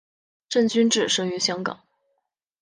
[0.49, 1.79] 郑君炽生于香港。